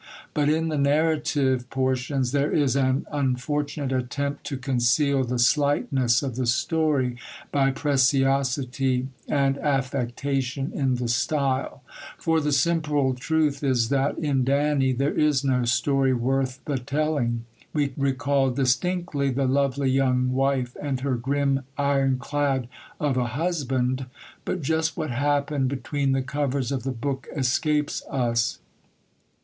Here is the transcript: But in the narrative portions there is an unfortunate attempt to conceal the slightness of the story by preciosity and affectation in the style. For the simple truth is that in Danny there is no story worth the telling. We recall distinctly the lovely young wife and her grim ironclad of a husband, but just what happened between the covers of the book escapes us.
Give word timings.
But 0.33 0.49
in 0.49 0.69
the 0.69 0.79
narrative 0.79 1.69
portions 1.69 2.31
there 2.31 2.51
is 2.51 2.75
an 2.75 3.05
unfortunate 3.11 3.91
attempt 3.91 4.45
to 4.45 4.57
conceal 4.57 5.23
the 5.23 5.37
slightness 5.37 6.23
of 6.23 6.37
the 6.37 6.47
story 6.47 7.17
by 7.51 7.69
preciosity 7.69 9.09
and 9.27 9.59
affectation 9.59 10.71
in 10.73 10.95
the 10.95 11.07
style. 11.07 11.83
For 12.17 12.41
the 12.41 12.51
simple 12.51 13.13
truth 13.13 13.63
is 13.63 13.89
that 13.89 14.17
in 14.17 14.43
Danny 14.43 14.91
there 14.91 15.13
is 15.13 15.43
no 15.43 15.65
story 15.65 16.15
worth 16.15 16.65
the 16.65 16.79
telling. 16.79 17.45
We 17.71 17.93
recall 17.95 18.49
distinctly 18.49 19.29
the 19.29 19.45
lovely 19.45 19.91
young 19.91 20.31
wife 20.31 20.75
and 20.81 20.99
her 21.01 21.15
grim 21.15 21.59
ironclad 21.77 22.67
of 22.99 23.17
a 23.17 23.27
husband, 23.37 24.07
but 24.45 24.63
just 24.63 24.97
what 24.97 25.11
happened 25.11 25.67
between 25.67 26.13
the 26.13 26.23
covers 26.23 26.71
of 26.71 26.81
the 26.81 26.91
book 26.91 27.27
escapes 27.35 28.01
us. 28.09 28.57